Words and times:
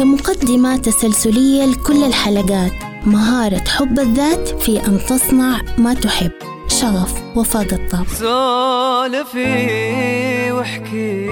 كمقدمة 0.00 0.76
تسلسلية 0.76 1.64
لكل 1.64 2.04
الحلقات. 2.04 2.72
مهارة 3.06 3.64
حب 3.68 3.98
الذات 3.98 4.48
في 4.48 4.86
أن 4.86 4.98
تصنع 4.98 5.60
ما 5.78 5.94
تحب. 5.94 6.30
شغف 6.68 7.22
وفاء 7.36 7.62
قطاب 7.62 8.06
سولفي 8.08 9.42
واحكي 10.52 11.28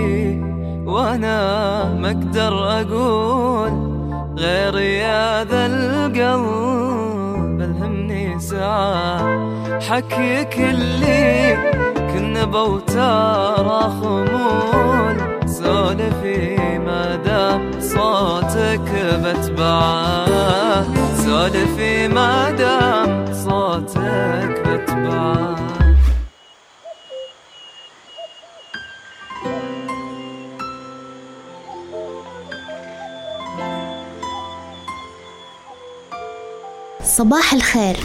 وأنا 0.87 1.95
ما 1.95 2.09
أقدر 2.09 2.81
أقول 2.81 3.73
غير 4.39 4.79
يا 4.79 5.45
ذا 5.45 5.67
القلب 5.67 7.61
الهمني 7.61 8.41
ساعة. 8.41 9.81
حكيك 9.81 10.59
اللي 10.59 11.57
كنا 12.13 12.45
بوتار 12.45 13.91
خمول 14.01 15.38
سولفي 15.49 16.79
ما 16.79 17.17
دام 17.17 17.81
صوتك 17.81 18.89
بتبعه 19.25 20.85
سولفي 21.25 22.09
ما 22.09 22.51
دام 22.51 23.27
صوتك 23.45 24.63
بتبعه 24.67 25.57
صباح 37.03 37.53
الخير. 37.53 37.97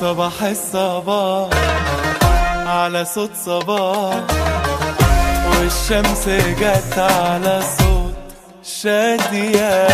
صباح 0.00 0.42
الصباح. 0.42 1.50
على 2.66 3.04
صوت 3.04 3.30
صباح. 3.34 4.24
والشمس 5.70 6.28
جت 6.60 6.98
على 6.98 7.62
صوت 7.78 8.14
شادية. 8.62 9.88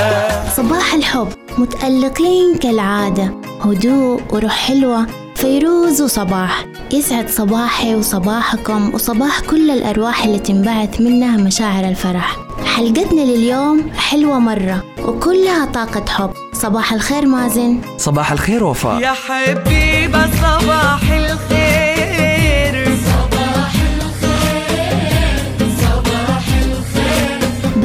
صباح 0.56 0.94
الحب 0.94 1.28
متألقين 1.58 2.58
كالعادة. 2.58 3.34
هدوء 3.64 4.22
وروح 4.30 4.52
حلوة. 4.52 5.06
فيروز 5.34 6.02
وصباح. 6.02 6.64
يسعد 6.92 7.28
صباحي 7.28 7.94
وصباحكم 7.94 8.94
وصباح 8.94 9.40
كل 9.40 9.70
الأرواح 9.70 10.24
اللي 10.24 10.38
تنبعث 10.38 11.00
منها 11.00 11.36
مشاعر 11.36 11.84
الفرح. 11.88 12.36
حلقتنا 12.76 13.20
لليوم 13.20 13.90
حلوة 13.96 14.38
مرة 14.38 14.84
وكلها 15.04 15.66
طاقة 15.66 16.04
حب. 16.08 16.30
صباح 16.52 16.92
الخير 16.92 17.26
مازن. 17.26 17.80
صباح 17.98 18.32
الخير 18.32 18.64
وفاء. 18.64 19.00
يا 19.00 19.12
حبيبة 19.12 20.26
صباح 20.26 21.02
الخير. 21.02 21.55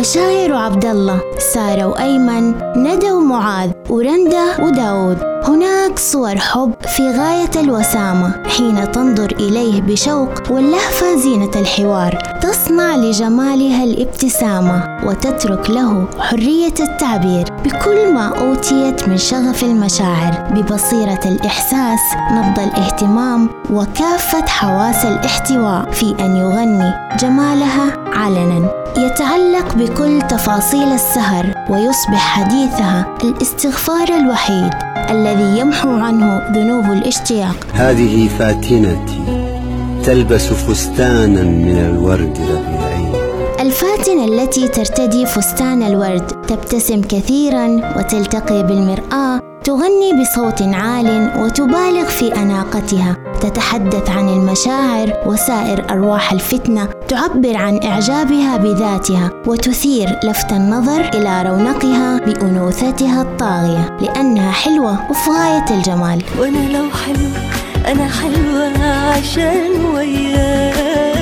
بشاير 0.02 0.54
وعبد 0.54 0.86
الله 0.86 1.22
سارة 1.54 1.86
وأيمن 1.86 2.54
ندى 2.76 3.12
ومعاذ 3.12 3.72
ورندا 3.90 4.66
وداود. 4.66 5.18
هناك 5.44 6.00
صور 6.00 6.36
حب 6.36 6.74
في 6.96 7.10
غاية 7.10 7.64
الوسامة 7.64 8.48
حين 8.48 8.92
تنظر 8.92 9.32
إليه 9.40 9.82
بشوق 9.82 10.30
واللهفة 10.52 11.16
زينة 11.16 11.52
الحوار. 11.56 12.18
تصنع 12.42 12.96
لجمالها 12.96 13.84
الابتسامة. 13.84 14.91
وتترك 15.04 15.70
له 15.70 16.08
حرية 16.20 16.74
التعبير 16.80 17.46
بكل 17.66 18.14
ما 18.14 18.28
أوتيت 18.40 19.10
من 19.10 19.18
شغف 19.18 19.64
المشاعر 19.64 20.48
ببصيرة 20.52 21.20
الإحساس 21.26 22.00
نبض 22.32 22.60
الاهتمام 22.60 23.50
وكافة 23.70 24.48
حواس 24.48 25.06
الاحتواء 25.06 25.92
في 25.92 26.16
أن 26.20 26.36
يغني 26.36 26.94
جمالها 27.20 27.98
علنا. 28.14 28.70
يتعلق 28.98 29.76
بكل 29.76 30.22
تفاصيل 30.22 30.94
السهر 30.94 31.46
ويصبح 31.70 32.18
حديثها 32.18 33.18
الاستغفار 33.24 34.08
الوحيد 34.08 34.74
الذي 35.10 35.60
يمحو 35.60 35.90
عنه 35.90 36.42
ذنوب 36.52 36.92
الاشتياق. 36.92 37.56
هذه 37.74 38.28
فاتنتي 38.28 39.22
تلبس 40.06 40.48
فستانا 40.48 41.44
من 41.44 41.78
الورد 41.78 42.38
ربيعي 42.38 42.91
الفاتنة 43.72 44.26
التي 44.26 44.68
ترتدي 44.68 45.26
فستان 45.26 45.84
الورد 45.84 46.28
تبتسم 46.28 47.02
كثيرا 47.02 47.68
وتلتقي 47.98 48.64
بالمرآة 48.64 49.42
تغني 49.64 50.22
بصوت 50.22 50.62
عال 50.62 51.32
وتبالغ 51.38 52.06
في 52.06 52.36
أناقتها 52.36 53.18
تتحدث 53.42 54.10
عن 54.10 54.30
المشاعر 54.30 55.14
وسائر 55.26 55.90
أرواح 55.90 56.32
الفتنة 56.32 56.90
تعبر 57.08 57.58
عن 57.58 57.80
إعجابها 57.84 58.58
بذاتها 58.58 59.30
وتثير 59.48 60.20
لفت 60.24 60.52
النظر 60.52 61.10
إلى 61.14 61.44
رونقها 61.44 62.18
بأنوثتها 62.18 63.22
الطاغية 63.22 63.98
لأنها 64.02 64.52
حلوة 64.52 65.10
وفي 65.10 65.30
غاية 65.30 65.66
الجمال. 65.78 66.24
وأنا 66.40 66.78
لو 66.78 66.90
حلوة 66.90 67.92
أنا 67.92 68.08
حلوة 68.10 68.86
عشان 68.86 69.86
وياك. 69.96 71.21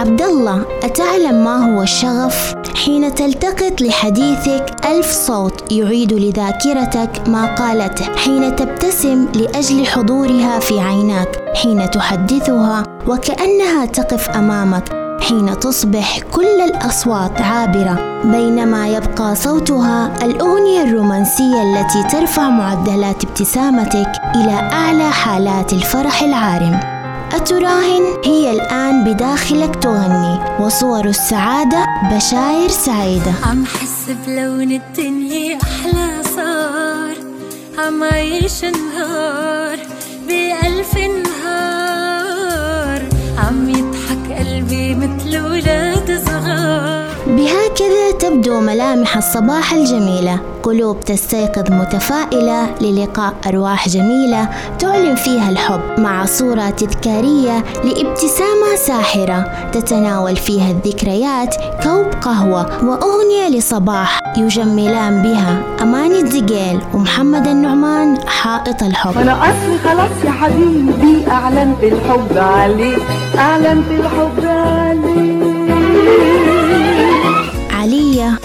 عبد 0.00 0.22
الله 0.22 0.64
أتعلم 0.82 1.44
ما 1.44 1.56
هو 1.56 1.82
الشغف؟ 1.82 2.54
حين 2.84 3.14
تلتقط 3.14 3.80
لحديثك 3.80 4.76
ألف 4.84 5.12
صوت 5.12 5.72
يعيد 5.72 6.12
لذاكرتك 6.12 7.28
ما 7.28 7.54
قالته. 7.54 8.04
حين 8.16 8.56
تبتسم 8.56 9.28
لأجل 9.34 9.86
حضورها 9.86 10.58
في 10.58 10.80
عيناك. 10.80 11.28
حين 11.54 11.90
تحدثها 11.90 12.82
وكأنها 13.06 13.86
تقف 13.86 14.30
أمامك. 14.30 14.84
حين 15.28 15.58
تصبح 15.58 16.18
كل 16.18 16.60
الأصوات 16.60 17.42
عابرة. 17.42 18.22
بينما 18.24 18.88
يبقى 18.88 19.36
صوتها 19.36 20.12
الأغنية 20.22 20.82
الرومانسية 20.82 21.62
التي 21.62 22.02
ترفع 22.02 22.50
معدلات 22.50 23.24
ابتسامتك 23.24 24.12
إلى 24.36 24.52
أعلى 24.72 25.10
حالات 25.10 25.72
الفرح 25.72 26.22
العارم. 26.22 26.99
أتراهن 27.32 28.02
هي 28.24 28.50
الآن 28.50 29.04
بداخلك 29.04 29.76
تغني 29.76 30.38
وصور 30.60 31.04
السعادة 31.04 31.86
بشاير 32.12 32.68
سعيدة. 32.68 33.32
عم 33.46 33.66
حس 33.66 34.10
بلون 34.26 34.72
الدنيا 34.72 35.58
أحلى 35.62 36.22
صار 36.36 37.14
عم 37.78 38.04
عيش 38.04 38.64
نهار 38.64 39.78
بألف 40.28 40.96
نهار. 40.96 43.02
عم 43.38 43.68
يضحك 43.68 44.38
قلبي 44.38 44.94
مثل 44.94 45.38
ولاد 45.38 45.89
بهكذا 47.50 48.10
تبدو 48.18 48.60
ملامح 48.60 49.16
الصباح 49.16 49.72
الجميلة. 49.72 50.40
قلوب 50.62 51.00
تستيقظ 51.00 51.72
متفائلة 51.72 52.66
للقاء 52.80 53.34
أرواح 53.46 53.88
جميلة 53.88 54.48
تعلن 54.78 55.14
فيها 55.14 55.50
الحب 55.50 55.80
مع 55.98 56.24
صورة 56.24 56.70
تذكارية 56.70 57.64
لابتسامة 57.84 58.76
ساحرة. 58.86 59.70
تتناول 59.72 60.36
فيها 60.36 60.70
الذكريات 60.70 61.54
كوب 61.82 62.06
قهوة 62.22 62.84
وأغنية 62.84 63.58
لصباح 63.58 64.18
يجملان 64.36 65.22
بها 65.22 65.62
أمان 65.82 66.12
الزقيل 66.12 66.80
ومحمد 66.94 67.46
النعمان 67.48 68.28
حائط 68.28 68.82
الحب. 68.82 69.18
أنا 69.18 69.42
أصلي 69.42 69.78
خلاص 69.84 70.24
يا 70.24 70.30
حبيبي 70.30 71.26
اعلنت 71.30 71.82
الحب 71.82 72.38
عليك 72.38 73.02
اعلنت 73.38 73.90
الحب 73.90 74.44
عليك 74.44 75.29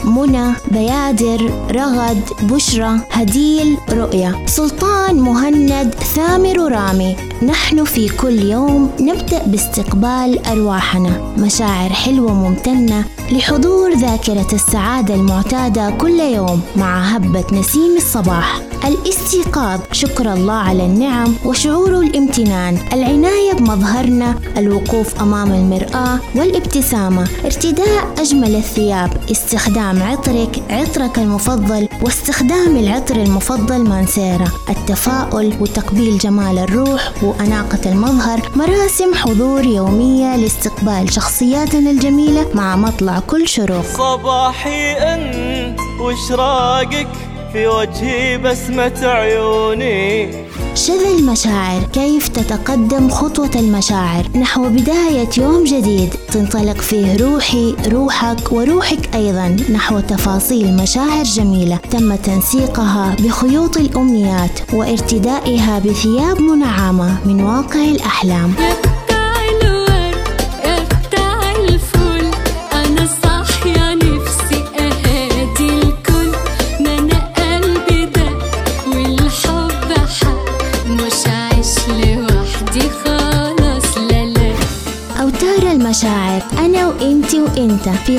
منى 0.04 0.54
بيادر 0.72 1.52
رغد 1.72 2.22
بشرى 2.42 3.00
هديل 3.12 3.78
رؤية 3.92 4.46
سلطان 4.46 5.16
مهند 5.16 5.96
ثامر 6.16 6.60
ورامي 6.60 7.16
نحن 7.42 7.84
في 7.84 8.10
كل 8.10 8.40
يوم 8.40 8.92
نبدأ 9.00 9.44
باستقبال 9.46 10.46
أرواحنا. 10.46 11.34
مشاعر 11.38 11.90
حلوة 11.90 12.34
ممتنة 12.34 13.06
لحضور 13.32 13.94
ذاكرة 13.94 14.48
السعادة 14.54 15.16
المعتادة 15.16 15.90
كل 15.90 16.20
يوم 16.20 16.62
مع 16.76 17.02
هبة 17.02 17.46
نسيم 17.54 17.96
الصباح. 17.98 18.62
الاستيقاظ. 18.86 19.80
شكر 19.92 20.34
الله 20.34 20.54
على 20.54 20.86
النعم 20.86 21.36
وشعور 21.46 22.00
الامتنان. 22.00 22.78
العناية 22.94 23.54
بمظهرنا 23.54 24.40
الوقوف 24.58 25.22
أمام 25.22 25.52
المرآة 25.52 26.20
والابتسامة. 26.36 27.28
ارتداء 27.46 28.14
أجمل 28.18 28.56
الثياب. 28.56 29.18
استخدام 29.32 30.04
عطرك 30.04 30.64
عطرك 30.70 31.20
المفضل 31.20 31.88
واستخدام 32.02 32.78
العطر 32.78 33.16
المفضل 33.16 33.84
مانسيرا. 33.84 34.48
التفاؤل 34.70 35.54
وتقبيل 35.60 36.18
جمال 36.18 36.58
الروح 36.58 37.12
وأناقة 37.24 37.80
المظهر. 37.86 38.52
مراسم 38.56 39.14
حضور 39.14 39.66
يومية 39.66 40.36
لاستقبال 40.36 41.14
شخصياتنا 41.14 41.92
الجميلة 41.92 42.46
مع 42.54 42.76
مطلع 42.76 43.20
كل 43.20 43.48
شروق 43.48 43.86
صباحي 43.98 44.92
انت 44.94 45.80
واشراقك 46.02 47.08
في 47.56 47.68
وجهي 47.68 48.38
بسمة 48.38 48.94
عيوني. 49.04 50.32
شذا 50.76 51.10
المشاعر 51.20 51.84
كيف 51.94 52.28
تتقدم 52.28 53.10
خطوة 53.10 53.50
المشاعر؟ 53.56 54.26
نحو 54.36 54.70
بداية 54.70 55.30
يوم 55.38 55.64
جديد. 55.64 56.14
تنطلق 56.32 56.78
فيه 56.78 57.18
روحي 57.18 57.76
روحك 57.92 58.52
وروحك 58.52 59.16
أيضا. 59.16 59.58
نحو 59.74 60.00
تفاصيل 60.00 60.78
مشاعر 60.78 61.24
جميلة 61.24 61.80
تم 61.92 62.16
تنسيقها 62.16 63.16
بخيوط 63.20 63.78
الأمنيات 63.78 64.74
وارتدائها 64.74 65.80
بثياب 65.80 66.42
منعمة 66.42 67.28
من 67.28 67.42
واقع 67.42 67.84
الأحلام. 67.84 68.54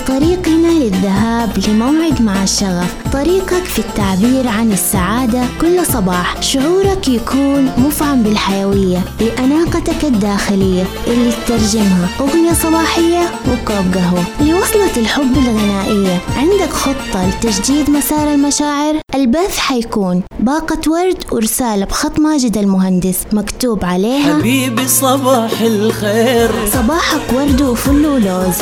طريقنا 0.08 0.68
للذهاب 0.68 1.58
لموعد 1.68 2.22
مع 2.22 2.42
الشغف. 2.42 2.94
طريقك 3.12 3.64
في 3.64 3.78
التعبير 3.78 4.48
عن 4.48 4.72
السعادة 4.72 5.42
كل 5.60 5.86
صباح. 5.86 6.42
شعورك 6.42 7.08
يكون 7.08 7.72
مفعم 7.78 8.22
بالحيوية 8.22 8.98
لأناقتك 9.20 10.04
الداخلية 10.04 10.84
اللي 11.06 11.32
تترجمها. 11.32 12.08
أغنية 12.20 12.52
صباحية 12.52 13.20
وكوب 13.48 13.94
قهوة 13.94 14.24
لوصلة 14.40 14.96
الحب 14.96 15.36
الغنائية 15.36 16.18
عندك 16.36 16.72
خطة 16.72 17.28
لتجديد 17.28 17.90
مسار 17.90 18.34
المشاعر؟ 18.34 19.00
البث 19.14 19.58
حيكون. 19.58 20.22
باقة 20.40 20.90
ورد 20.90 21.24
ورسالة 21.32 21.84
بخط 21.84 22.18
ماجد 22.18 22.58
المهندس 22.58 23.18
مكتوب 23.32 23.84
عليها 23.84 24.38
حبيبي 24.38 24.88
صباح 24.88 25.60
الخير. 25.60 26.50
صباحك 26.72 27.32
ورد 27.32 27.62
وفل 27.62 28.06
ولوز. 28.06 28.56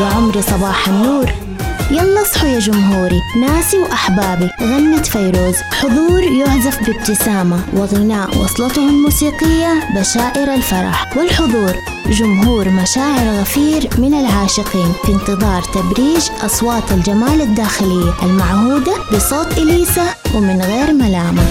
يا 0.00 0.06
عمري 0.06 0.42
صباح 0.42 0.88
النور. 0.88 1.26
يلا 1.90 2.22
اصحوا 2.22 2.48
يا 2.48 2.58
جمهوري 2.58 3.20
ناسي 3.40 3.78
وأحبابي. 3.78 4.50
غنت 4.62 5.06
فيروز 5.06 5.54
حضور 5.80 6.22
يعزف 6.22 6.78
بابتسامة. 6.86 7.60
وغناء 7.76 8.38
وصلته 8.38 8.88
الموسيقية 8.88 9.72
بشائر 9.96 10.54
الفرح. 10.54 11.16
والحضور 11.16 11.74
جمهور 12.10 12.68
مشاعر 12.68 13.40
غفير 13.40 13.90
من 13.98 14.14
العاشقين. 14.14 14.92
في 15.04 15.12
انتظار 15.12 15.62
تبريج 15.62 16.28
أصوات 16.44 16.92
الجمال 16.92 17.40
الداخلية. 17.40 18.12
المعهودة 18.22 18.92
بصوت 19.14 19.58
إليسا 19.58 20.06
ومن 20.34 20.62
غير 20.62 20.92
ملامة. 20.92 21.42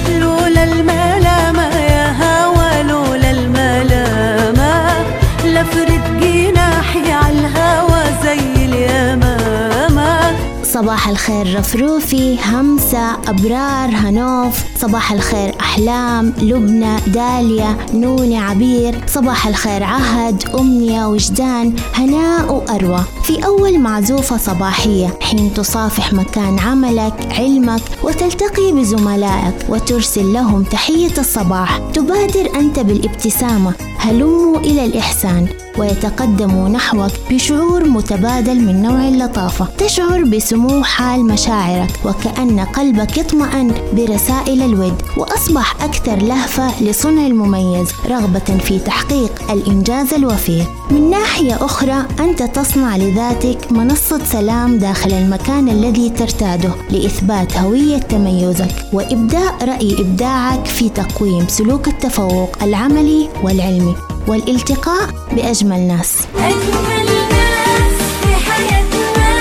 صباح 10.81 11.07
الخير 11.07 11.59
رفروفي 11.59 12.37
همسة 12.45 13.13
أبرار 13.13 13.89
هنوف. 13.89 14.63
صباح 14.77 15.11
الخير 15.11 15.55
أحلام 15.59 16.33
لبنى 16.41 16.95
داليا 17.07 17.77
نوني 17.93 18.37
عبير. 18.37 19.03
صباح 19.07 19.47
الخير 19.47 19.83
عهد 19.83 20.43
أمنية 20.59 21.05
وجدان 21.05 21.73
هناء 21.93 22.53
وأروى. 22.53 23.03
في 23.23 23.45
أول 23.45 23.79
معزوفة 23.79 24.37
صباحية 24.37 25.17
حين 25.21 25.53
تصافح 25.53 26.13
مكان 26.13 26.59
عملك 26.59 27.27
علمك 27.39 27.81
وتلتقي 28.03 28.71
بزملائك 28.71 29.55
وترسل 29.69 30.33
لهم 30.33 30.63
تحية 30.63 31.17
الصباح. 31.17 31.77
تبادر 31.93 32.49
أنت 32.55 32.79
بالابتسامة. 32.79 33.73
هلموا 33.97 34.57
إلى 34.57 34.85
الإحسان. 34.85 35.47
ويتقدموا 35.77 36.69
نحوك 36.69 37.11
بشعور 37.31 37.87
متبادل 37.87 38.61
من 38.61 38.81
نوع 38.81 39.07
اللطافة. 39.07 39.67
تشعر 39.77 40.23
بسمو 40.23 40.83
حال 40.83 41.25
مشاعرك 41.25 41.91
وكأن 42.05 42.59
قلبك 42.59 43.17
يطمئن 43.17 43.73
برسائل 43.93 44.61
الود 44.61 45.01
وأصبح 45.17 45.83
أكثر 45.83 46.15
لهفة 46.15 46.83
لصنع 46.83 47.27
المميز 47.27 47.91
رغبة 48.09 48.57
في 48.63 48.79
تحقيق 48.79 49.51
الإنجاز 49.51 50.13
الوفير. 50.13 50.65
من 50.91 51.09
ناحية 51.09 51.65
أخرى 51.65 52.05
أنت 52.19 52.43
تصنع 52.43 52.97
لذاتك 52.97 53.71
منصة 53.71 54.23
سلام 54.23 54.77
داخل 54.77 55.11
المكان 55.13 55.69
الذي 55.69 56.09
ترتاده 56.09 56.71
لإثبات 56.89 57.57
هوية 57.57 57.97
تميزك 57.97 58.71
وإبداء 58.93 59.55
رأي 59.63 60.01
إبداعك 60.01 60.65
في 60.65 60.89
تقويم 60.89 61.47
سلوك 61.47 61.87
التفوق 61.87 62.63
العملي 62.63 63.29
والعلمي. 63.43 63.95
والالتقاء 64.27 65.09
بأجمل 65.31 65.79
ناس. 65.79 66.27
أجمل 66.37 67.05
ناس 67.05 67.97
في 68.21 68.51
حياتنا. 68.51 69.31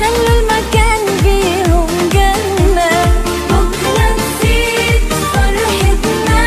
خلوا 0.00 0.40
المكان 0.40 1.02
بيهم 1.22 1.86
جنة. 2.12 3.12
بكرة 3.50 4.06
نسيت 4.18 5.12
فرحتنا. 5.32 6.42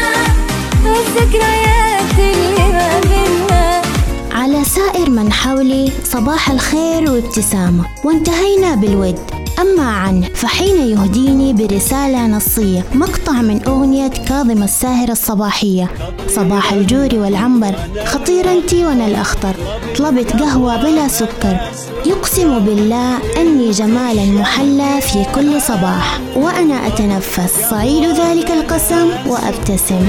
والذكريات 0.86 2.20
اللي 2.20 2.74
ما 2.74 3.00
بينا 3.00 3.82
على 4.32 4.64
سائر 4.64 5.10
من 5.10 5.34
حولي 5.34 5.92
صباح 6.04 6.50
الخير 6.50 7.12
وابتسامة. 7.12 7.86
وانتهينا 8.04 8.76
بالود. 8.76 9.37
أما 9.62 9.92
عنه 9.92 10.28
فحين 10.34 10.78
يهديني 10.90 11.54
برسالة 11.54 12.28
نصية 12.28 12.86
مقطع 12.94 13.32
من 13.32 13.64
أغنية 13.68 14.08
كاظم 14.08 14.64
الساهر 14.64 15.10
الصباحية. 15.10 15.90
صباح 16.28 16.74
الجوري 16.74 17.18
والعنبر 17.18 17.76
خطير 18.06 18.52
انتي 18.52 18.86
وأنا 18.86 19.08
الأخطر. 19.08 19.56
طلبت 19.98 20.32
قهوة 20.32 20.78
بلا 20.84 21.08
سكر. 21.08 21.58
يقسم 22.06 22.60
بالله 22.60 23.18
أني 23.38 23.72
جمالا 23.72 24.26
محلى 24.26 25.02
في 25.02 25.26
كل 25.36 25.62
صباح. 25.62 26.20
وأنا 26.36 26.88
أتنفس. 26.88 27.70
صعيد 27.70 28.04
ذلك 28.04 28.52
القسم 28.52 29.10
وأبتسم. 29.28 30.08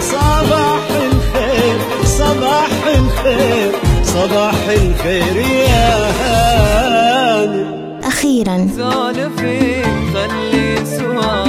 صباح 0.00 0.88
الخير 0.90 1.78
صباح 2.04 2.68
الخير. 2.86 3.93
صباح 4.14 4.54
الخير 4.68 5.36
يا 5.36 6.10
هانم 6.20 7.66
أخيرا. 8.04 8.68
سولفي 8.76 9.82
خلي 10.14 10.86
سوالفنا 10.86 11.43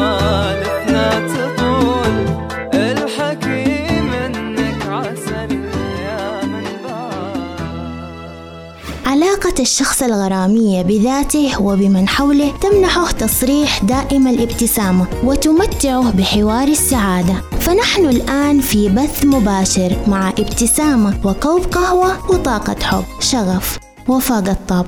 علاقة 9.45 9.61
الشخص 9.61 10.03
الغرامية 10.03 10.81
بذاته 10.81 11.61
وبمن 11.61 12.07
حوله 12.07 12.51
تمنحه 12.61 13.11
تصريح 13.11 13.83
دائم 13.83 14.27
الابتسامة 14.27 15.07
وتمتعه 15.23 16.11
بحوار 16.11 16.67
السعادة. 16.67 17.35
فنحن 17.59 18.05
الآن 18.05 18.59
في 18.59 18.89
بث 18.89 19.25
مباشر 19.25 19.97
مع 20.07 20.29
ابتسامة 20.29 21.19
وكوب 21.25 21.61
قهوة 21.61 22.31
وطاقة 22.31 22.83
حب. 22.83 23.03
شغف 23.19 23.79
وفاق 24.07 24.49
الطاب 24.49 24.85